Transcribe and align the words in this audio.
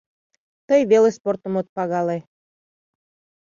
Тый 0.67 0.81
веле 0.91 1.09
спортым 1.17 1.53
от 1.61 1.67
пагале. 1.75 2.17